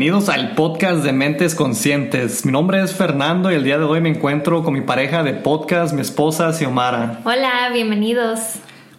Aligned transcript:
bienvenidos 0.00 0.30
al 0.30 0.54
podcast 0.54 1.04
de 1.04 1.12
Mentes 1.12 1.54
Conscientes. 1.54 2.46
Mi 2.46 2.52
nombre 2.52 2.82
es 2.82 2.94
Fernando 2.94 3.52
y 3.52 3.54
el 3.54 3.64
día 3.64 3.76
de 3.76 3.84
hoy 3.84 4.00
me 4.00 4.08
encuentro 4.08 4.64
con 4.64 4.72
mi 4.72 4.80
pareja 4.80 5.22
de 5.22 5.34
podcast, 5.34 5.92
mi 5.92 6.00
esposa 6.00 6.54
Xiomara. 6.54 7.20
Hola, 7.24 7.68
bienvenidos. 7.70 8.38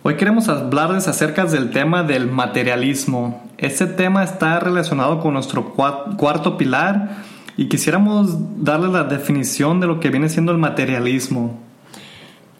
Hoy 0.03 0.13
queremos 0.15 0.47
hablarles 0.47 1.07
acerca 1.07 1.45
del 1.45 1.71
tema 1.71 2.03
del 2.03 2.27
materialismo. 2.27 3.43
Este 3.57 3.87
tema 3.87 4.23
está 4.23 4.59
relacionado 4.59 5.19
con 5.21 5.33
nuestro 5.33 5.73
cuarto 5.73 6.55
pilar 6.55 7.23
y 7.57 7.67
quisiéramos 7.67 8.63
darle 8.63 8.89
la 8.89 9.03
definición 9.03 9.79
de 9.79 9.87
lo 9.87 9.99
que 9.99 10.11
viene 10.11 10.29
siendo 10.29 10.51
el 10.51 10.59
materialismo. 10.59 11.57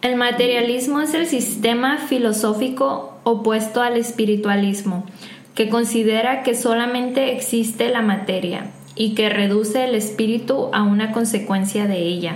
El 0.02 0.16
materialismo 0.16 1.00
es 1.00 1.14
el 1.14 1.28
sistema 1.28 2.00
filosófico 2.00 3.20
opuesto 3.24 3.84
al 3.84 3.98
espiritualismo 3.98 5.06
que 5.56 5.70
considera 5.70 6.44
que 6.44 6.56
solamente 6.56 7.34
existe 7.34 7.90
la 7.90 8.02
materia 8.02 8.72
y 8.96 9.16
que 9.16 9.30
reduce 9.30 9.84
el 9.86 9.96
espíritu 9.96 10.70
a 10.74 10.84
una 10.84 11.12
consecuencia 11.12 11.88
de 11.88 12.00
ella. 12.00 12.36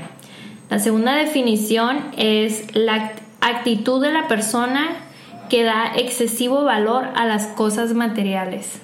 La 0.69 0.79
segunda 0.79 1.15
definición 1.15 1.97
es 2.17 2.75
la 2.75 3.11
actitud 3.41 4.01
de 4.01 4.11
la 4.11 4.27
persona 4.27 4.87
que 5.49 5.63
da 5.63 5.93
excesivo 5.95 6.63
valor 6.63 7.05
a 7.15 7.25
las 7.25 7.47
cosas 7.47 7.93
materiales. 7.93 8.81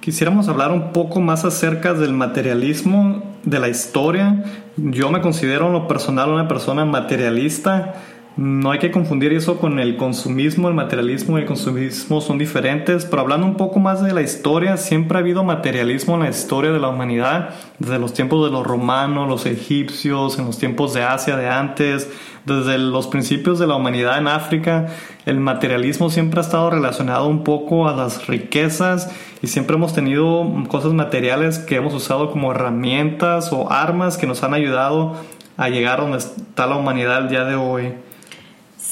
Quisiéramos 0.00 0.48
hablar 0.48 0.70
un 0.70 0.92
poco 0.92 1.20
más 1.20 1.44
acerca 1.44 1.92
del 1.92 2.12
materialismo 2.12 3.22
de 3.42 3.58
la 3.58 3.68
historia. 3.68 4.44
Yo 4.76 5.10
me 5.10 5.20
considero 5.20 5.66
en 5.66 5.72
lo 5.72 5.88
personal 5.88 6.30
una 6.30 6.48
persona 6.48 6.84
materialista 6.84 7.94
no 8.36 8.70
hay 8.70 8.78
que 8.78 8.90
confundir 8.90 9.32
eso 9.32 9.58
con 9.58 9.78
el 9.78 9.96
consumismo, 9.96 10.68
el 10.68 10.74
materialismo 10.74 11.38
y 11.38 11.40
el 11.40 11.46
consumismo 11.46 12.20
son 12.20 12.36
diferentes, 12.36 13.06
pero 13.06 13.22
hablando 13.22 13.46
un 13.46 13.56
poco 13.56 13.80
más 13.80 14.02
de 14.02 14.12
la 14.12 14.20
historia, 14.20 14.76
siempre 14.76 15.16
ha 15.16 15.20
habido 15.20 15.42
materialismo 15.42 16.16
en 16.16 16.20
la 16.20 16.28
historia 16.28 16.70
de 16.70 16.78
la 16.78 16.88
humanidad, 16.88 17.54
desde 17.78 17.98
los 17.98 18.12
tiempos 18.12 18.44
de 18.44 18.50
los 18.50 18.66
romanos, 18.66 19.26
los 19.26 19.46
egipcios, 19.46 20.38
en 20.38 20.44
los 20.44 20.58
tiempos 20.58 20.92
de 20.92 21.02
Asia 21.02 21.38
de 21.38 21.48
antes, 21.48 22.10
desde 22.44 22.76
los 22.76 23.06
principios 23.06 23.58
de 23.58 23.66
la 23.66 23.74
humanidad 23.74 24.18
en 24.18 24.28
África, 24.28 24.88
el 25.24 25.40
materialismo 25.40 26.10
siempre 26.10 26.40
ha 26.40 26.42
estado 26.42 26.68
relacionado 26.68 27.28
un 27.28 27.42
poco 27.42 27.88
a 27.88 27.96
las 27.96 28.26
riquezas 28.26 29.10
y 29.40 29.46
siempre 29.46 29.76
hemos 29.76 29.94
tenido 29.94 30.46
cosas 30.68 30.92
materiales 30.92 31.58
que 31.58 31.76
hemos 31.76 31.94
usado 31.94 32.30
como 32.30 32.52
herramientas 32.52 33.50
o 33.50 33.72
armas 33.72 34.18
que 34.18 34.26
nos 34.26 34.42
han 34.42 34.52
ayudado 34.52 35.14
a 35.56 35.70
llegar 35.70 36.00
a 36.00 36.02
donde 36.02 36.18
está 36.18 36.66
la 36.66 36.76
humanidad 36.76 37.22
el 37.22 37.28
día 37.30 37.44
de 37.44 37.54
hoy. 37.54 38.05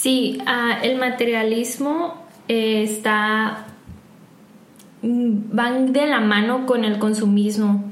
Sí, 0.05 0.37
ah, 0.45 0.81
el 0.83 0.99
materialismo 0.99 2.27
eh, 2.47 2.83
está 2.83 3.69
mm, 5.01 5.31
van 5.51 5.95
de 5.95 6.07
la 6.07 6.21
mano 6.21 6.67
con 6.67 6.85
el 6.85 6.99
consumismo. 6.99 7.85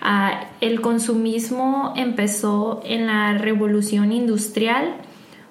Ah, 0.00 0.44
el 0.60 0.80
consumismo 0.80 1.92
empezó 1.96 2.82
en 2.84 3.08
la 3.08 3.36
revolución 3.36 4.12
industrial 4.12 4.94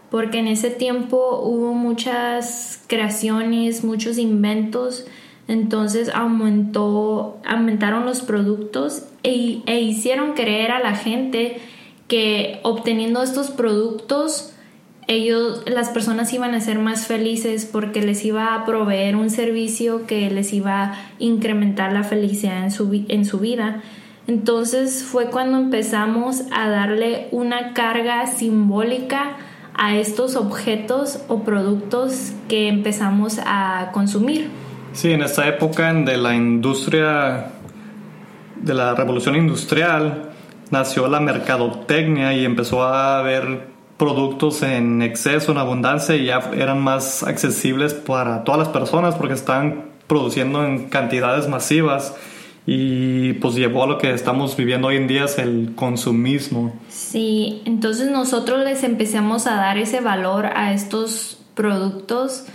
porque 0.09 0.39
en 0.39 0.47
ese 0.47 0.69
tiempo 0.69 1.41
hubo 1.43 1.73
muchas 1.73 2.81
creaciones, 2.87 3.83
muchos 3.83 4.17
inventos, 4.17 5.05
entonces 5.49 6.07
aumentó, 6.15 7.41
aumentaron 7.45 8.05
los 8.05 8.21
productos 8.21 9.03
e, 9.23 9.63
e 9.65 9.81
hicieron 9.81 10.31
creer 10.31 10.71
a 10.71 10.79
la 10.79 10.95
gente 10.95 11.59
que 12.07 12.61
obteniendo 12.63 13.21
estos 13.21 13.51
productos 13.51 14.53
ellos, 15.09 15.63
las 15.65 15.89
personas 15.89 16.31
iban 16.33 16.53
a 16.53 16.61
ser 16.61 16.77
más 16.77 17.07
felices 17.07 17.65
porque 17.65 18.03
les 18.03 18.23
iba 18.23 18.53
a 18.53 18.63
proveer 18.63 19.15
un 19.15 19.31
servicio 19.31 20.05
que 20.05 20.29
les 20.29 20.53
iba 20.53 20.83
a 20.83 20.95
incrementar 21.17 21.91
la 21.91 22.03
felicidad 22.03 22.63
en 22.63 22.69
su, 22.69 23.05
en 23.07 23.25
su 23.25 23.39
vida. 23.39 23.81
Entonces 24.27 25.03
fue 25.03 25.31
cuando 25.31 25.57
empezamos 25.57 26.43
a 26.51 26.69
darle 26.69 27.27
una 27.31 27.73
carga 27.73 28.27
simbólica 28.27 29.31
a 29.73 29.95
estos 29.95 30.35
objetos 30.35 31.23
o 31.27 31.43
productos 31.43 32.33
que 32.47 32.67
empezamos 32.67 33.39
a 33.43 33.89
consumir. 33.91 34.47
Sí, 34.93 35.11
en 35.11 35.23
esta 35.23 35.47
época 35.47 35.91
de 35.91 36.17
la 36.17 36.35
industria, 36.35 37.47
de 38.57 38.73
la 38.75 38.93
revolución 38.93 39.35
industrial, 39.35 40.29
nació 40.69 41.07
la 41.07 41.19
mercadotecnia 41.19 42.31
y 42.33 42.45
empezó 42.45 42.83
a 42.83 43.17
haber 43.17 43.78
productos 43.99 44.63
en 44.63 45.01
exceso, 45.01 45.51
en 45.51 45.57
abundancia 45.57 46.15
y 46.15 46.25
ya 46.25 46.51
eran 46.55 46.79
más 46.79 47.21
accesibles 47.21 47.93
para 47.93 48.45
todas 48.45 48.57
las 48.57 48.69
personas 48.69 49.15
porque 49.15 49.33
están 49.33 49.89
produciendo 50.07 50.65
en 50.65 50.89
cantidades 50.89 51.49
masivas 51.49 52.15
y 52.65 53.33
pues 53.33 53.55
llevó 53.55 53.83
a 53.83 53.87
lo 53.87 53.97
que 53.97 54.13
estamos 54.13 54.55
viviendo 54.55 54.87
hoy 54.87 54.95
en 54.95 55.07
día 55.07 55.25
es 55.25 55.37
el 55.37 55.73
consumismo. 55.75 56.73
Sí, 56.87 57.61
entonces 57.65 58.09
nosotros 58.09 58.63
les 58.63 58.83
empezamos 58.83 59.47
a 59.47 59.55
dar 59.55 59.77
ese 59.77 59.99
valor 59.99 60.45
a 60.45 60.71
estos 60.71 61.41
productos. 61.53 62.45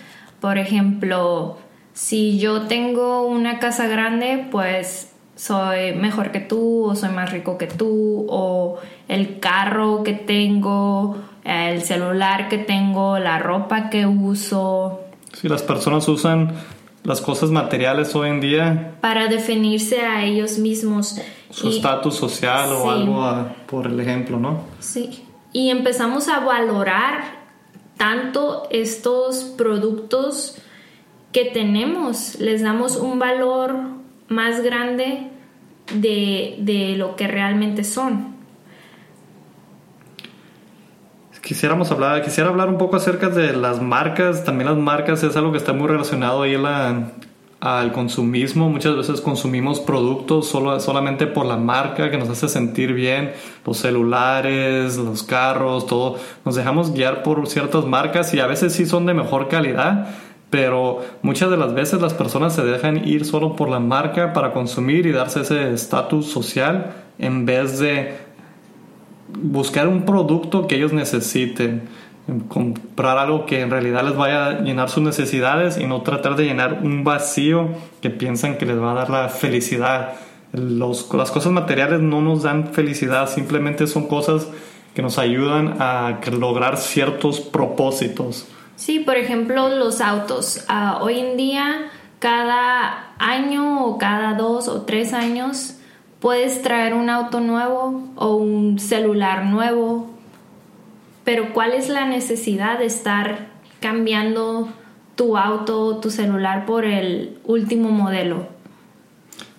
Por 0.41 0.57
ejemplo, 0.57 1.59
si 1.93 2.39
yo 2.39 2.63
tengo 2.63 3.27
una 3.27 3.59
casa 3.59 3.87
grande, 3.87 4.47
pues 4.51 5.13
soy 5.37 5.95
mejor 5.95 6.31
que 6.31 6.41
tú 6.41 6.85
o 6.85 6.95
soy 6.95 7.11
más 7.11 7.33
rico 7.33 7.59
que 7.59 7.67
tú 7.67 8.27
o 8.31 8.79
el 9.09 9.41
carro 9.41 10.05
que 10.05 10.15
tengo 10.15 11.17
el 11.45 11.83
celular 11.83 12.49
que 12.49 12.59
tengo, 12.59 13.19
la 13.19 13.39
ropa 13.39 13.91
que 13.91 14.07
uso. 14.07 15.01
Si 15.33 15.49
las 15.49 15.63
personas 15.63 16.09
usan 16.09 16.55
las 17.05 17.21
cosas 17.21 17.51
materiales 17.51 18.15
hoy 18.17 18.31
en 18.31 18.41
día. 18.41 18.95
Para 19.01 19.29
definirse 19.29 20.01
a 20.01 20.25
ellos 20.25 20.59
mismos. 20.59 21.21
Su 21.51 21.69
estatus 21.69 22.17
social 22.17 22.73
o 22.73 22.91
algo 22.91 23.49
por 23.67 23.87
el 23.87 24.01
ejemplo, 24.01 24.39
¿no? 24.39 24.65
Sí. 24.81 25.25
Y 25.53 25.71
empezamos 25.71 26.29
a 26.29 26.41
valorar 26.41 27.45
tanto 27.97 28.67
estos 28.71 29.45
productos 29.57 30.57
que 31.31 31.45
tenemos. 31.45 32.41
Les 32.41 32.63
damos 32.63 32.97
un 32.97 33.19
valor 33.19 33.77
más 34.29 34.63
grande 34.63 35.31
de, 35.95 36.57
de 36.59 36.97
lo 36.97 37.17
que 37.17 37.29
realmente 37.29 37.85
son. 37.85 38.34
Quisiéramos 41.45 41.91
hablar, 41.91 42.23
quisiera 42.23 42.49
hablar 42.49 42.71
un 42.71 42.79
poco 42.79 42.97
acerca 42.97 43.29
de 43.29 43.53
las 43.55 43.83
marcas. 43.83 44.45
También 44.45 44.71
las 44.71 44.79
marcas 44.79 45.23
es 45.25 45.37
algo 45.37 45.53
que 45.53 45.59
está 45.59 45.75
muy 45.75 45.89
relacionado 45.89 46.41
ahí 46.41 46.57
al 47.61 47.93
consumismo. 47.93 48.71
Muchas 48.71 48.97
veces 48.97 49.21
consumimos 49.21 49.79
productos 49.79 50.49
solo, 50.49 50.81
solamente 50.81 51.27
por 51.27 51.45
la 51.45 51.59
marca 51.59 52.11
que 52.11 52.17
nos 52.17 52.31
hace 52.31 52.49
sentir 52.49 52.95
bien. 52.95 53.35
Los 53.67 53.77
celulares, 53.77 54.97
los 54.97 55.23
carros, 55.23 55.87
todo. 55.87 56.17
Nos 56.47 56.55
dejamos 56.55 56.95
guiar 56.95 57.23
por 57.23 57.47
ciertas 57.47 57.85
marcas 57.85 58.33
y 58.33 58.41
a 58.41 58.47
veces 58.47 58.73
sí 58.73 58.87
son 58.87 59.05
de 59.05 59.13
mejor 59.13 59.49
calidad. 59.49 60.09
Pero 60.49 61.05
muchas 61.21 61.51
de 61.51 61.59
las 61.59 61.75
veces 61.75 62.01
las 62.01 62.15
personas 62.15 62.55
se 62.55 62.65
dejan 62.65 63.07
ir 63.07 63.27
solo 63.27 63.55
por 63.55 63.69
la 63.69 63.81
marca 63.81 64.33
para 64.33 64.55
consumir 64.55 65.05
y 65.05 65.13
darse 65.13 65.43
ese 65.43 65.75
estatus 65.75 66.25
social 66.25 66.95
en 67.19 67.45
vez 67.45 67.79
de 67.81 68.24
buscar 69.37 69.89
un 69.89 70.05
producto 70.05 70.67
que 70.67 70.77
ellos 70.77 70.93
necesiten, 70.93 71.89
comprar 72.49 73.19
algo 73.19 73.45
que 73.45 73.61
en 73.61 73.71
realidad 73.71 74.03
les 74.05 74.17
vaya 74.17 74.47
a 74.47 74.61
llenar 74.61 74.89
sus 74.89 75.03
necesidades 75.03 75.77
y 75.77 75.87
no 75.87 76.03
tratar 76.03 76.37
de 76.37 76.45
llenar 76.45 76.81
un 76.83 77.05
vacío 77.05 77.69
que 78.01 78.11
piensan 78.11 78.57
que 78.57 78.65
les 78.65 78.81
va 78.81 78.93
a 78.93 78.95
dar 78.95 79.11
la 79.11 79.29
felicidad. 79.29 80.15
Los, 80.53 81.13
las 81.13 81.31
cosas 81.31 81.53
materiales 81.53 82.01
no 82.01 82.23
nos 82.23 82.45
dan 82.45 82.69
felicidad, 82.73 83.29
simplemente 83.29 83.87
son 83.87 84.07
cosas 84.07 84.49
que 84.95 85.03
nos 85.03 85.19
ayudan 85.19 85.77
a 85.81 86.21
lograr 86.31 86.77
ciertos 86.77 87.41
propósitos. 87.41 88.47
Sí, 88.77 89.01
por 89.01 89.17
ejemplo, 89.17 89.69
los 89.69 90.01
autos. 90.01 90.65
Ah, 90.69 90.99
hoy 91.03 91.19
en 91.19 91.37
día, 91.37 91.91
cada 92.21 93.13
año 93.19 93.85
o 93.87 93.99
cada 93.99 94.35
dos 94.35 94.69
o 94.69 94.83
tres 94.83 95.13
años, 95.13 95.74
Puedes 96.25 96.63
traer 96.63 96.95
un 96.95 97.11
auto 97.11 97.41
nuevo 97.41 98.03
o 98.17 98.37
un 98.37 98.79
celular 98.79 99.45
nuevo, 99.45 100.09
pero 101.23 101.53
¿cuál 101.53 101.73
es 101.73 101.91
la 101.91 102.07
necesidad 102.07 102.79
de 102.79 102.87
estar 102.87 103.49
cambiando 103.79 104.71
tu 105.17 105.37
auto 105.37 105.83
o 105.83 105.99
tu 105.99 106.09
celular 106.09 106.65
por 106.65 106.87
el 106.87 107.37
último 107.45 107.91
modelo? 107.91 108.47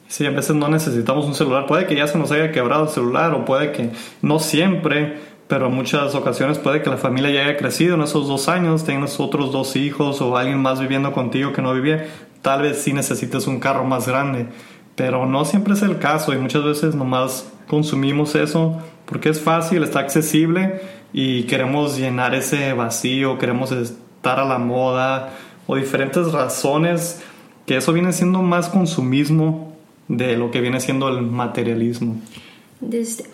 Sí, 0.08 0.26
a 0.26 0.32
veces 0.32 0.56
no 0.56 0.68
necesitamos 0.68 1.28
un 1.28 1.36
celular. 1.36 1.68
Puede 1.68 1.86
que 1.86 1.96
ya 1.96 2.08
se 2.08 2.18
nos 2.18 2.32
haya 2.32 2.52
quebrado 2.52 2.86
el 2.86 2.90
celular 2.90 3.36
o 3.36 3.46
puede 3.46 3.72
que 3.72 3.92
no 4.24 4.40
siempre, 4.40 5.20
pero 5.48 5.68
en 5.68 5.76
muchas 5.76 6.16
ocasiones 6.16 6.58
puede 6.58 6.82
que 6.82 6.90
la 6.90 6.98
familia 6.98 7.30
ya 7.30 7.42
haya 7.44 7.58
crecido 7.58 7.94
en 7.94 8.02
esos 8.02 8.28
dos 8.28 8.50
años, 8.50 8.86
tengas 8.86 9.20
otros 9.20 9.52
dos 9.52 9.76
hijos 9.76 10.20
o 10.20 10.36
alguien 10.36 10.64
más 10.64 10.80
viviendo 10.80 11.12
contigo 11.12 11.54
que 11.54 11.62
no 11.62 11.76
vivía. 11.76 12.08
Tal 12.42 12.64
vez 12.64 12.82
sí 12.82 12.92
necesites 12.92 13.46
un 13.46 13.60
carro 13.60 13.84
más 13.84 14.08
grande. 14.08 14.48
Pero 14.96 15.26
no 15.26 15.46
siempre 15.46 15.74
es 15.74 15.82
el 15.82 16.00
caso 16.00 16.34
y 16.34 16.38
muchas 16.38 16.64
veces 16.64 16.96
nomás 16.96 17.52
consumimos 17.68 18.36
eso 18.36 18.82
porque 19.06 19.30
es 19.30 19.40
fácil, 19.42 19.84
está 19.84 20.00
accesible 20.00 20.82
y 21.14 21.44
queremos 21.44 21.98
llenar 21.98 22.34
ese 22.36 22.74
vacío, 22.74 23.38
queremos 23.38 23.72
estar 23.72 24.40
a 24.40 24.46
la 24.46 24.58
moda 24.58 25.34
o 25.68 25.76
diferentes 25.76 26.32
razones 26.32 27.22
que 27.66 27.78
eso 27.78 27.94
viene 27.94 28.14
siendo 28.14 28.42
más 28.42 28.70
consumismo 28.70 29.74
de 30.08 30.38
lo 30.38 30.52
que 30.52 30.62
viene 30.62 30.80
siendo 30.80 31.08
el 31.10 31.22
materialismo. 31.22 32.22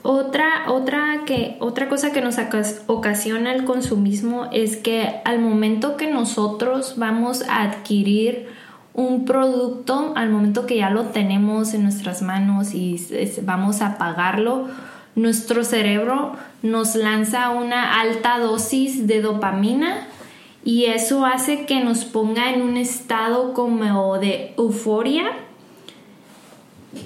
otra, 0.03 0.71
otra, 0.71 1.21
que, 1.25 1.57
otra 1.59 1.89
cosa 1.89 2.11
que 2.11 2.21
nos 2.21 2.37
ocasiona 2.87 3.53
el 3.53 3.65
consumismo 3.65 4.47
es 4.51 4.77
que 4.77 5.21
al 5.25 5.39
momento 5.39 5.97
que 5.97 6.09
nosotros 6.09 6.95
vamos 6.97 7.43
a 7.49 7.63
adquirir 7.63 8.47
un 8.93 9.25
producto, 9.25 10.13
al 10.15 10.29
momento 10.29 10.65
que 10.65 10.77
ya 10.77 10.89
lo 10.89 11.05
tenemos 11.05 11.73
en 11.73 11.83
nuestras 11.83 12.21
manos 12.21 12.73
y 12.73 12.99
vamos 13.43 13.81
a 13.81 13.97
pagarlo, 13.97 14.67
nuestro 15.15 15.63
cerebro 15.63 16.33
nos 16.61 16.95
lanza 16.95 17.49
una 17.49 17.99
alta 17.99 18.39
dosis 18.39 19.07
de 19.07 19.21
dopamina 19.21 20.07
y 20.63 20.85
eso 20.85 21.25
hace 21.25 21.65
que 21.65 21.83
nos 21.83 22.05
ponga 22.05 22.51
en 22.51 22.61
un 22.61 22.77
estado 22.77 23.53
como 23.53 24.19
de 24.19 24.53
euforia 24.57 25.25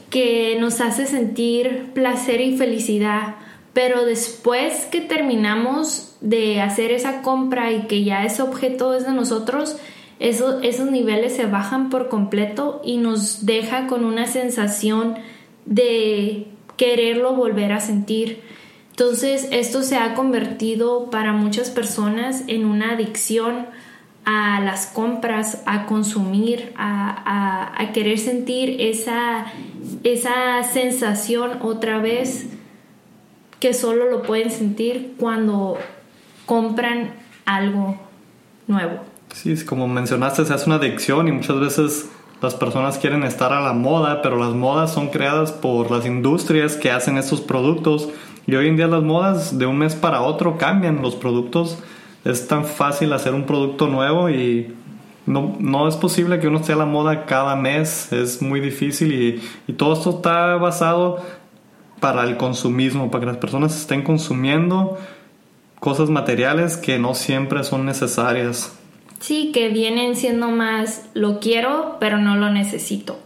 que 0.09 0.57
nos 0.59 0.81
hace 0.81 1.05
sentir 1.05 1.91
placer 1.93 2.41
y 2.41 2.57
felicidad. 2.57 3.35
Pero 3.73 4.05
después 4.05 4.85
que 4.85 5.01
terminamos 5.01 6.15
de 6.21 6.61
hacer 6.61 6.91
esa 6.91 7.21
compra 7.21 7.71
y 7.71 7.87
que 7.87 8.03
ya 8.03 8.23
ese 8.23 8.41
objeto 8.41 8.93
es 8.93 9.05
de 9.05 9.11
nosotros, 9.11 9.77
esos 10.19 10.91
niveles 10.91 11.35
se 11.35 11.45
bajan 11.45 11.89
por 11.89 12.09
completo 12.09 12.81
y 12.83 12.97
nos 12.97 13.45
deja 13.45 13.87
con 13.87 14.05
una 14.05 14.27
sensación 14.27 15.15
de 15.65 16.47
quererlo 16.77 17.35
volver 17.35 17.73
a 17.73 17.79
sentir. 17.79 18.41
Entonces 18.91 19.49
esto 19.51 19.83
se 19.83 19.97
ha 19.97 20.13
convertido 20.13 21.09
para 21.09 21.33
muchas 21.33 21.69
personas 21.69 22.43
en 22.47 22.65
una 22.65 22.93
adicción 22.93 23.67
a 24.23 24.59
las 24.61 24.87
compras, 24.87 25.61
a 25.65 25.85
consumir, 25.85 26.73
a, 26.75 27.73
a, 27.77 27.91
querer 27.91 28.17
sentir 28.17 28.77
esa, 28.79 29.45
esa 30.03 30.63
sensación 30.63 31.59
otra 31.61 31.99
vez 31.99 32.47
que 33.59 33.73
solo 33.73 34.09
lo 34.09 34.23
pueden 34.23 34.49
sentir 34.49 35.13
cuando 35.19 35.77
compran 36.47 37.13
algo 37.45 37.97
nuevo. 38.67 39.14
Sí, 39.35 39.53
como 39.65 39.89
mencionaste, 39.89 40.45
se 40.45 40.53
hace 40.53 40.65
una 40.65 40.77
adicción 40.77 41.27
y 41.27 41.33
muchas 41.33 41.59
veces 41.59 42.09
las 42.41 42.55
personas 42.55 42.97
quieren 42.97 43.23
estar 43.23 43.51
a 43.51 43.59
la 43.59 43.73
moda, 43.73 44.21
pero 44.21 44.37
las 44.37 44.53
modas 44.53 44.93
son 44.93 45.09
creadas 45.09 45.51
por 45.51 45.91
las 45.91 46.05
industrias 46.05 46.77
que 46.77 46.89
hacen 46.89 47.17
estos 47.17 47.41
productos 47.41 48.07
y 48.47 48.55
hoy 48.55 48.69
en 48.69 48.77
día 48.77 48.87
las 48.87 49.03
modas 49.03 49.59
de 49.59 49.65
un 49.65 49.77
mes 49.77 49.93
para 49.93 50.21
otro 50.21 50.57
cambian 50.57 51.01
los 51.01 51.15
productos. 51.15 51.77
Es 52.23 52.47
tan 52.47 52.63
fácil 52.63 53.11
hacer 53.11 53.33
un 53.33 53.45
producto 53.45 53.87
nuevo 53.87 54.29
y 54.29 54.73
no, 55.25 55.57
no 55.59 55.89
es 55.89 55.97
posible 55.97 56.39
que 56.39 56.47
uno 56.47 56.59
esté 56.59 56.71
a 56.71 56.77
la 56.77 56.85
moda 56.85 57.25
cada 57.25 57.57
mes, 57.57 58.13
es 58.13 58.41
muy 58.41 58.61
difícil 58.61 59.11
y, 59.11 59.41
y 59.67 59.73
todo 59.73 59.93
esto 59.95 60.11
está 60.11 60.55
basado 60.55 61.17
para 61.99 62.23
el 62.23 62.37
consumismo, 62.37 63.11
para 63.11 63.19
que 63.19 63.31
las 63.31 63.37
personas 63.37 63.75
estén 63.75 64.01
consumiendo 64.01 64.97
cosas 65.81 66.09
materiales 66.09 66.77
que 66.77 66.99
no 66.99 67.13
siempre 67.15 67.65
son 67.65 67.85
necesarias. 67.85 68.79
Sí, 69.19 69.51
que 69.53 69.69
vienen 69.69 70.15
siendo 70.15 70.49
más 70.49 71.05
lo 71.13 71.39
quiero, 71.39 71.97
pero 71.99 72.17
no 72.17 72.35
lo 72.35 72.49
necesito. 72.49 73.19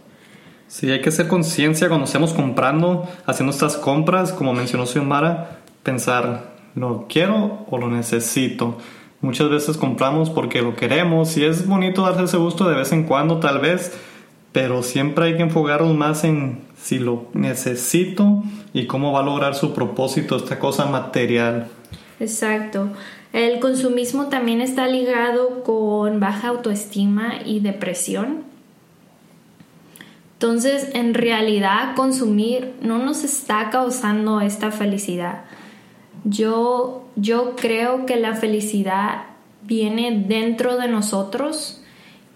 Sí, 0.66 0.90
hay 0.90 1.00
que 1.00 1.08
hacer 1.08 1.26
conciencia 1.26 1.88
cuando 1.88 2.06
estemos 2.06 2.32
comprando, 2.32 3.08
haciendo 3.26 3.52
estas 3.52 3.76
compras, 3.76 4.32
como 4.32 4.52
mencionó 4.52 4.86
Xiomara, 4.86 5.58
pensar, 5.82 6.52
¿lo 6.76 7.06
quiero 7.08 7.66
o 7.68 7.78
lo 7.78 7.88
necesito? 7.88 8.78
Muchas 9.20 9.50
veces 9.50 9.76
compramos 9.76 10.30
porque 10.30 10.62
lo 10.62 10.76
queremos 10.76 11.36
y 11.36 11.44
es 11.44 11.66
bonito 11.66 12.02
darse 12.02 12.24
ese 12.24 12.36
gusto 12.36 12.68
de 12.68 12.76
vez 12.76 12.92
en 12.92 13.04
cuando 13.04 13.40
tal 13.40 13.58
vez, 13.58 13.92
pero 14.52 14.82
siempre 14.82 15.26
hay 15.26 15.36
que 15.36 15.42
enfocarnos 15.42 15.94
más 15.96 16.24
en 16.24 16.60
si 16.80 16.98
lo 16.98 17.26
necesito 17.34 18.42
y 18.72 18.86
cómo 18.86 19.12
va 19.12 19.20
a 19.20 19.24
lograr 19.24 19.54
su 19.54 19.74
propósito 19.74 20.36
esta 20.36 20.58
cosa 20.58 20.86
material. 20.86 21.68
Exacto. 22.18 22.88
El 23.32 23.60
consumismo 23.60 24.26
también 24.26 24.60
está 24.60 24.88
ligado 24.88 25.62
con 25.62 26.18
baja 26.18 26.48
autoestima 26.48 27.34
y 27.44 27.60
depresión. 27.60 28.44
Entonces, 30.32 30.88
en 30.94 31.14
realidad, 31.14 31.94
consumir 31.94 32.72
no 32.80 32.98
nos 32.98 33.24
está 33.24 33.70
causando 33.70 34.40
esta 34.40 34.70
felicidad. 34.70 35.44
Yo, 36.24 37.04
yo 37.14 37.54
creo 37.56 38.06
que 38.06 38.16
la 38.16 38.34
felicidad 38.34 39.24
viene 39.62 40.24
dentro 40.26 40.76
de 40.76 40.88
nosotros 40.88 41.82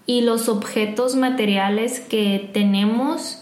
y 0.05 0.21
los 0.21 0.49
objetos 0.49 1.15
materiales 1.15 1.99
que 1.99 2.49
tenemos 2.53 3.41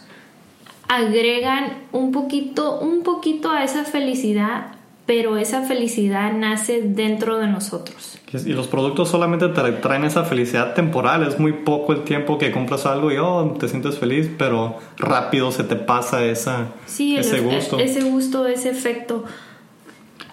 agregan 0.88 1.84
un 1.92 2.12
poquito, 2.12 2.80
un 2.80 3.04
poquito 3.04 3.52
a 3.52 3.64
esa 3.64 3.84
felicidad, 3.84 4.76
pero 5.06 5.38
esa 5.38 5.64
felicidad 5.64 6.32
nace 6.32 6.82
dentro 6.82 7.38
de 7.38 7.48
nosotros. 7.48 8.18
Y 8.34 8.54
los 8.54 8.68
productos 8.68 9.10
solamente 9.10 9.50
te 9.50 9.72
traen 9.74 10.06
esa 10.06 10.24
felicidad 10.24 10.74
temporal, 10.74 11.24
es 11.28 11.40
muy 11.40 11.54
poco 11.54 11.94
el 11.94 12.04
tiempo 12.04 12.38
que 12.38 12.52
compras 12.52 12.86
algo 12.86 13.12
y 13.12 13.18
oh, 13.18 13.56
te 13.60 13.68
sientes 13.68 14.00
feliz, 14.00 14.30
pero 14.38 14.78
rápido 14.98 15.52
se 15.52 15.64
te 15.64 15.76
pasa 15.76 16.24
esa, 16.26 16.68
ese 16.88 17.42
gusto. 17.42 17.80
Ese 17.80 18.02
gusto, 18.02 18.48
ese 18.48 18.70
efecto. 18.70 19.26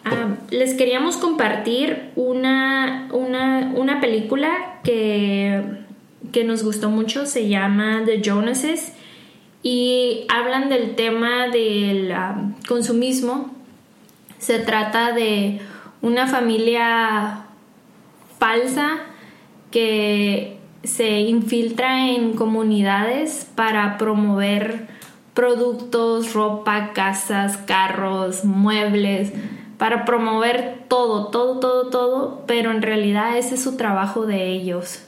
Ah, 0.04 0.36
les 0.50 0.74
queríamos 0.74 1.16
compartir 1.16 2.10
una, 2.16 3.08
una, 3.12 3.72
una 3.74 4.00
película 4.00 4.78
que, 4.82 5.62
que 6.32 6.44
nos 6.44 6.62
gustó 6.62 6.88
mucho, 6.90 7.26
se 7.26 7.48
llama 7.48 8.02
The 8.06 8.22
Jonases 8.24 8.92
y 9.62 10.24
hablan 10.28 10.70
del 10.70 10.94
tema 10.94 11.48
del 11.48 12.12
ah, 12.12 12.50
consumismo 12.66 13.59
se 14.40 14.58
trata 14.58 15.12
de 15.12 15.60
una 16.02 16.26
familia 16.26 17.44
falsa 18.38 18.98
que 19.70 20.56
se 20.82 21.20
infiltra 21.20 22.08
en 22.08 22.32
comunidades 22.32 23.46
para 23.54 23.98
promover 23.98 24.88
productos, 25.34 26.32
ropa, 26.32 26.92
casas, 26.94 27.58
carros, 27.58 28.44
muebles, 28.44 29.32
para 29.76 30.04
promover 30.04 30.84
todo, 30.88 31.28
todo, 31.28 31.60
todo, 31.60 31.90
todo, 31.90 32.44
pero 32.46 32.70
en 32.70 32.82
realidad 32.82 33.36
ese 33.36 33.54
es 33.54 33.62
su 33.62 33.76
trabajo 33.76 34.26
de 34.26 34.48
ellos. 34.48 35.06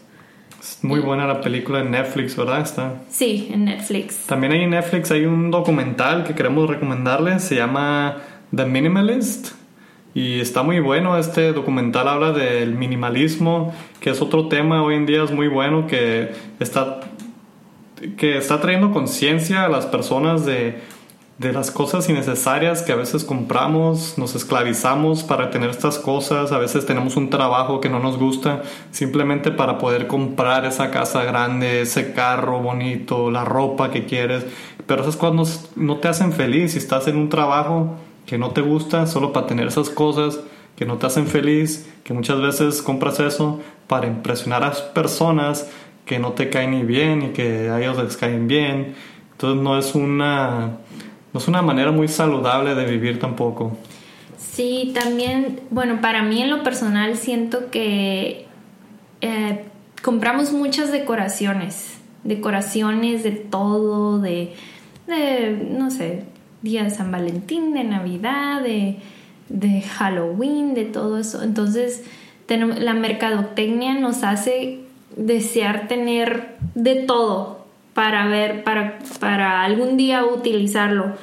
Es 0.60 0.84
muy 0.84 1.00
buena 1.00 1.26
la 1.26 1.40
película 1.40 1.80
en 1.80 1.90
Netflix, 1.90 2.36
¿verdad? 2.36 2.60
Está. 2.60 3.02
Sí, 3.10 3.50
en 3.52 3.64
Netflix. 3.64 4.26
También 4.26 4.52
hay 4.52 4.62
en 4.62 4.70
Netflix 4.70 5.10
hay 5.10 5.24
un 5.24 5.50
documental 5.50 6.22
que 6.22 6.34
queremos 6.34 6.68
recomendarles, 6.68 7.42
se 7.42 7.56
llama 7.56 8.18
The 8.54 8.66
Minimalist. 8.66 9.48
Y 10.14 10.40
está 10.40 10.62
muy 10.62 10.78
bueno, 10.80 11.16
este 11.16 11.52
documental 11.52 12.06
habla 12.06 12.32
del 12.32 12.74
minimalismo, 12.74 13.72
que 13.98 14.10
es 14.10 14.20
otro 14.20 14.48
tema 14.48 14.82
hoy 14.82 14.96
en 14.96 15.06
día 15.06 15.24
es 15.24 15.30
muy 15.30 15.48
bueno, 15.48 15.86
que 15.86 16.32
está, 16.60 17.00
que 18.18 18.36
está 18.36 18.60
trayendo 18.60 18.92
conciencia 18.92 19.64
a 19.64 19.70
las 19.70 19.86
personas 19.86 20.44
de, 20.44 20.82
de 21.38 21.52
las 21.54 21.70
cosas 21.70 22.10
innecesarias 22.10 22.82
que 22.82 22.92
a 22.92 22.96
veces 22.96 23.24
compramos, 23.24 24.18
nos 24.18 24.34
esclavizamos 24.34 25.22
para 25.22 25.50
tener 25.50 25.70
estas 25.70 25.98
cosas, 25.98 26.52
a 26.52 26.58
veces 26.58 26.84
tenemos 26.84 27.16
un 27.16 27.30
trabajo 27.30 27.80
que 27.80 27.88
no 27.88 27.98
nos 27.98 28.18
gusta 28.18 28.62
simplemente 28.90 29.50
para 29.50 29.78
poder 29.78 30.08
comprar 30.08 30.66
esa 30.66 30.90
casa 30.90 31.24
grande, 31.24 31.80
ese 31.80 32.12
carro 32.12 32.60
bonito, 32.60 33.30
la 33.30 33.46
ropa 33.46 33.90
que 33.90 34.04
quieres, 34.04 34.44
pero 34.86 35.02
esas 35.02 35.16
cosas 35.16 35.70
no, 35.74 35.94
no 35.94 35.96
te 36.00 36.08
hacen 36.08 36.34
feliz 36.34 36.72
si 36.72 36.78
estás 36.78 37.08
en 37.08 37.16
un 37.16 37.30
trabajo 37.30 37.96
que 38.26 38.38
no 38.38 38.50
te 38.50 38.60
gusta 38.60 39.06
solo 39.06 39.32
para 39.32 39.46
tener 39.46 39.68
esas 39.68 39.90
cosas 39.90 40.40
que 40.76 40.86
no 40.86 40.96
te 40.96 41.06
hacen 41.06 41.26
feliz, 41.26 41.88
que 42.04 42.14
muchas 42.14 42.40
veces 42.40 42.82
compras 42.82 43.20
eso 43.20 43.60
para 43.86 44.06
impresionar 44.06 44.64
a 44.64 44.72
personas 44.92 45.68
que 46.04 46.18
no 46.18 46.32
te 46.32 46.48
caen 46.48 46.72
ni 46.72 46.82
bien 46.82 47.22
y 47.22 47.28
que 47.28 47.68
a 47.68 47.80
ellos 47.80 48.02
les 48.02 48.16
caen 48.16 48.48
bien. 48.48 48.94
Entonces 49.32 49.62
no 49.62 49.78
es 49.78 49.94
una, 49.94 50.78
no 51.32 51.40
es 51.40 51.48
una 51.48 51.62
manera 51.62 51.92
muy 51.92 52.08
saludable 52.08 52.74
de 52.74 52.84
vivir 52.84 53.18
tampoco. 53.18 53.76
Sí, 54.38 54.92
también, 54.94 55.60
bueno, 55.70 56.00
para 56.00 56.22
mí 56.22 56.42
en 56.42 56.50
lo 56.50 56.62
personal 56.62 57.16
siento 57.16 57.70
que 57.70 58.46
eh, 59.20 59.64
compramos 60.02 60.52
muchas 60.52 60.92
decoraciones, 60.92 61.98
decoraciones 62.24 63.22
de 63.22 63.30
todo, 63.30 64.20
de, 64.20 64.54
de 65.06 65.68
no 65.70 65.90
sé, 65.90 66.24
día 66.62 66.84
de 66.84 66.90
San 66.90 67.10
Valentín, 67.10 67.74
de 67.74 67.84
Navidad, 67.84 68.62
de, 68.62 69.00
Halloween, 69.82 70.74
de 70.74 70.84
todo 70.84 71.18
eso. 71.18 71.42
Entonces, 71.42 72.04
la 72.48 72.94
mercadotecnia 72.94 73.94
nos 73.94 74.24
hace 74.24 74.80
desear 75.16 75.88
tener 75.88 76.56
de 76.74 76.96
todo 76.96 77.66
para 77.94 78.26
ver, 78.26 78.64
para, 78.64 78.98
para 79.20 79.64
algún 79.64 79.96
día 79.96 80.24
utilizarlo. 80.24 81.16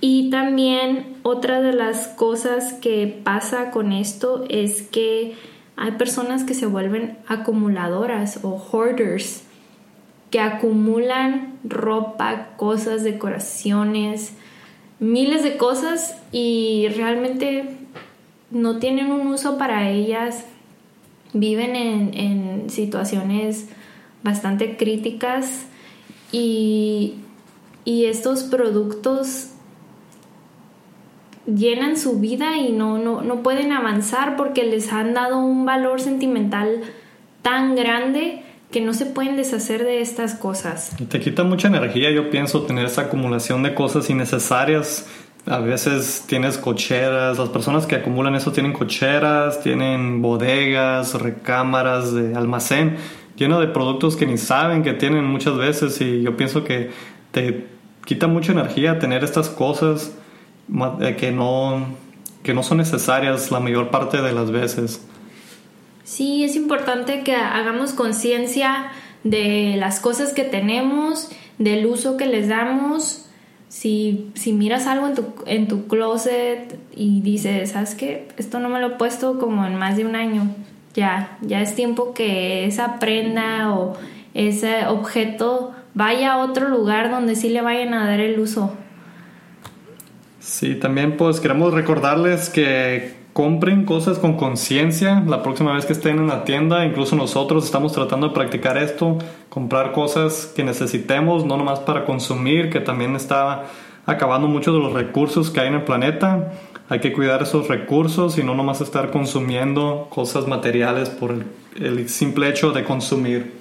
Y 0.00 0.30
también 0.30 1.16
otra 1.22 1.60
de 1.60 1.72
las 1.72 2.08
cosas 2.08 2.74
que 2.74 3.20
pasa 3.24 3.70
con 3.70 3.92
esto 3.92 4.44
es 4.48 4.82
que 4.82 5.34
hay 5.76 5.92
personas 5.92 6.44
que 6.44 6.54
se 6.54 6.66
vuelven 6.66 7.18
acumuladoras 7.26 8.40
o 8.42 8.50
hoarders 8.50 9.42
que 10.30 10.40
acumulan 10.40 11.58
ropa, 11.64 12.48
cosas, 12.56 13.04
decoraciones, 13.04 14.34
miles 14.98 15.42
de 15.42 15.56
cosas 15.56 16.16
y 16.32 16.88
realmente 16.96 17.76
no 18.50 18.78
tienen 18.78 19.12
un 19.12 19.26
uso 19.26 19.58
para 19.58 19.90
ellas, 19.90 20.44
viven 21.32 21.76
en, 21.76 22.70
situaciones 22.70 23.68
bastante 24.22 24.76
críticas 24.76 25.66
y, 26.32 27.20
estos 27.84 28.42
productos 28.42 29.50
llenan 31.46 31.96
su 31.96 32.18
vida 32.18 32.56
y 32.56 32.72
no, 32.72 32.98
no, 32.98 33.20
no 33.22 33.42
pueden 33.42 33.70
avanzar 33.72 34.36
porque 34.36 34.64
les 34.64 34.92
han 34.92 35.14
dado 35.14 35.38
un 35.38 35.64
valor 35.64 36.00
sentimental 36.00 36.82
tan 37.42 37.76
grande 37.76 38.42
que 38.70 38.80
no 38.80 38.94
se 38.94 39.06
pueden 39.06 39.36
deshacer 39.36 39.84
de 39.84 40.00
estas 40.00 40.34
cosas. 40.34 40.90
Te 41.08 41.20
quita 41.20 41.44
mucha 41.44 41.68
energía, 41.68 42.10
yo 42.10 42.30
pienso, 42.30 42.62
tener 42.62 42.86
esa 42.86 43.02
acumulación 43.02 43.62
de 43.62 43.74
cosas 43.74 44.10
innecesarias. 44.10 45.06
A 45.46 45.58
veces 45.58 46.24
tienes 46.26 46.58
cocheras, 46.58 47.38
las 47.38 47.50
personas 47.50 47.86
que 47.86 47.94
acumulan 47.94 48.34
eso 48.34 48.50
tienen 48.50 48.72
cocheras, 48.72 49.60
tienen 49.62 50.20
bodegas, 50.20 51.14
recámaras 51.14 52.12
de 52.12 52.34
almacén 52.34 52.96
lleno 53.36 53.60
de 53.60 53.68
productos 53.68 54.16
que 54.16 54.26
ni 54.26 54.38
saben 54.38 54.82
que 54.82 54.94
tienen 54.94 55.24
muchas 55.24 55.56
veces 55.56 56.00
y 56.00 56.22
yo 56.22 56.36
pienso 56.36 56.64
que 56.64 56.90
te 57.30 57.66
quita 58.04 58.26
mucha 58.26 58.52
energía 58.52 58.98
tener 58.98 59.22
estas 59.24 59.48
cosas 59.48 60.12
eh, 61.00 61.16
que 61.16 61.32
no, 61.32 61.86
que 62.42 62.54
no 62.54 62.62
son 62.62 62.78
necesarias 62.78 63.50
la 63.50 63.60
mayor 63.60 63.90
parte 63.90 64.22
de 64.22 64.32
las 64.32 64.50
veces. 64.50 65.06
Sí, 66.06 66.44
es 66.44 66.54
importante 66.54 67.24
que 67.24 67.34
hagamos 67.34 67.92
conciencia 67.92 68.92
de 69.24 69.74
las 69.76 69.98
cosas 69.98 70.32
que 70.32 70.44
tenemos, 70.44 71.28
del 71.58 71.84
uso 71.84 72.16
que 72.16 72.26
les 72.26 72.46
damos. 72.46 73.26
Si, 73.66 74.30
si 74.34 74.52
miras 74.52 74.86
algo 74.86 75.08
en 75.08 75.14
tu, 75.16 75.24
en 75.46 75.66
tu 75.66 75.88
closet 75.88 76.78
y 76.94 77.22
dices, 77.22 77.72
¿sabes 77.72 77.96
qué? 77.96 78.28
Esto 78.36 78.60
no 78.60 78.68
me 78.68 78.78
lo 78.78 78.86
he 78.86 78.90
puesto 78.90 79.40
como 79.40 79.66
en 79.66 79.74
más 79.74 79.96
de 79.96 80.04
un 80.04 80.14
año. 80.14 80.54
Ya, 80.94 81.38
ya 81.40 81.60
es 81.60 81.74
tiempo 81.74 82.14
que 82.14 82.66
esa 82.66 83.00
prenda 83.00 83.74
o 83.74 83.96
ese 84.32 84.86
objeto 84.86 85.74
vaya 85.94 86.34
a 86.34 86.38
otro 86.38 86.68
lugar 86.68 87.10
donde 87.10 87.34
sí 87.34 87.48
le 87.48 87.62
vayan 87.62 87.94
a 87.94 88.06
dar 88.06 88.20
el 88.20 88.38
uso. 88.38 88.72
Sí, 90.38 90.76
también 90.76 91.16
pues 91.16 91.40
queremos 91.40 91.74
recordarles 91.74 92.48
que 92.48 93.25
compren 93.36 93.84
cosas 93.84 94.18
con 94.18 94.38
conciencia 94.38 95.22
la 95.26 95.42
próxima 95.42 95.74
vez 95.74 95.84
que 95.84 95.92
estén 95.92 96.16
en 96.16 96.26
la 96.26 96.44
tienda. 96.44 96.86
Incluso 96.86 97.16
nosotros 97.16 97.66
estamos 97.66 97.92
tratando 97.92 98.28
de 98.28 98.34
practicar 98.34 98.78
esto, 98.78 99.18
comprar 99.50 99.92
cosas 99.92 100.50
que 100.56 100.64
necesitemos, 100.64 101.44
no 101.44 101.58
nomás 101.58 101.80
para 101.80 102.06
consumir, 102.06 102.70
que 102.70 102.80
también 102.80 103.14
está 103.14 103.66
acabando 104.06 104.48
muchos 104.48 104.72
de 104.72 104.80
los 104.80 104.94
recursos 104.94 105.50
que 105.50 105.60
hay 105.60 105.68
en 105.68 105.74
el 105.74 105.82
planeta. 105.82 106.50
Hay 106.88 107.00
que 107.00 107.12
cuidar 107.12 107.42
esos 107.42 107.68
recursos 107.68 108.38
y 108.38 108.42
no 108.42 108.54
nomás 108.54 108.80
estar 108.80 109.10
consumiendo 109.10 110.06
cosas 110.08 110.48
materiales 110.48 111.10
por 111.10 111.34
el, 111.78 112.08
simple 112.08 112.48
hecho 112.48 112.70
de 112.70 112.84
consumir. 112.84 113.52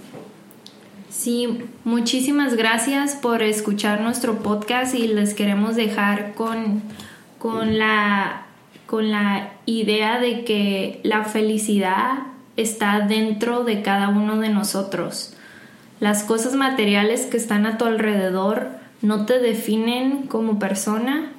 Sí, 1.09 1.65
muchísimas 1.83 2.55
gracias 2.55 3.15
por 3.15 3.41
escuchar 3.41 3.99
nuestro 3.99 4.35
podcast 4.35 4.95
y 4.95 5.09
les 5.09 5.33
queremos 5.33 5.75
dejar 5.75 6.33
con, 6.33 6.81
con 7.39 7.77
la 7.77 8.44
con 8.85 9.11
la 9.11 9.51
idea 9.65 10.19
de 10.19 10.43
que 10.45 10.99
la 11.03 11.23
felicidad 11.23 12.19
está 12.57 13.01
dentro 13.01 13.63
de 13.63 13.81
cada 13.81 14.09
uno 14.09 14.37
de 14.37 14.49
nosotros. 14.49 15.33
Las 15.99 16.23
cosas 16.23 16.55
materiales 16.55 17.25
que 17.25 17.37
están 17.37 17.65
a 17.65 17.77
tu 17.77 17.85
alrededor 17.85 18.69
no 19.01 19.25
te 19.25 19.39
definen 19.39 20.23
como 20.27 20.59
persona, 20.59 21.31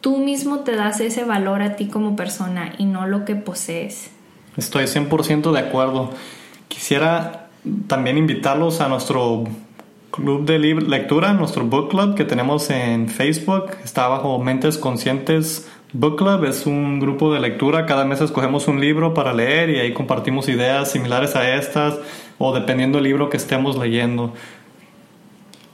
tú 0.00 0.18
mismo 0.18 0.60
te 0.60 0.76
das 0.76 1.00
ese 1.00 1.24
valor 1.24 1.62
a 1.62 1.76
ti 1.76 1.88
como 1.88 2.16
persona 2.16 2.72
y 2.78 2.84
no 2.84 3.06
lo 3.06 3.24
que 3.24 3.36
posees. 3.36 4.10
Estoy 4.56 4.84
100% 4.84 5.52
de 5.52 5.58
acuerdo. 5.58 6.10
Quisiera 6.68 7.48
también 7.86 8.18
invitarlos 8.18 8.80
a 8.80 8.88
nuestro 8.88 9.44
club 10.10 10.46
de 10.46 10.58
lectura, 10.58 11.32
nuestro 11.34 11.64
book 11.64 11.90
club 11.90 12.14
que 12.14 12.24
tenemos 12.24 12.70
en 12.70 13.08
Facebook. 13.08 13.72
Está 13.84 14.08
bajo 14.08 14.38
Mentes 14.38 14.78
Conscientes 14.78 15.68
Book 15.98 16.18
Club 16.18 16.44
es 16.44 16.66
un 16.66 17.00
grupo 17.00 17.32
de 17.32 17.40
lectura. 17.40 17.86
Cada 17.86 18.04
mes 18.04 18.20
escogemos 18.20 18.68
un 18.68 18.80
libro 18.80 19.14
para 19.14 19.32
leer 19.32 19.70
y 19.70 19.78
ahí 19.78 19.94
compartimos 19.94 20.46
ideas 20.48 20.90
similares 20.90 21.34
a 21.36 21.54
estas 21.54 21.98
o 22.36 22.52
dependiendo 22.54 22.98
del 22.98 23.04
libro 23.04 23.30
que 23.30 23.38
estemos 23.38 23.78
leyendo. 23.78 24.34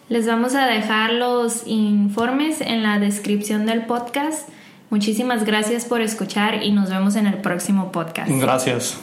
Les 0.08 0.26
vamos 0.26 0.54
a 0.54 0.66
dejar 0.66 1.12
los 1.14 1.66
informes 1.66 2.60
en 2.60 2.84
la 2.84 3.00
descripción 3.00 3.66
del 3.66 3.86
podcast. 3.86 4.48
Muchísimas 4.90 5.44
gracias 5.44 5.86
por 5.86 6.00
escuchar 6.00 6.62
y 6.62 6.70
nos 6.70 6.90
vemos 6.90 7.16
en 7.16 7.26
el 7.26 7.38
próximo 7.38 7.90
podcast. 7.90 8.30
Gracias. 8.30 9.00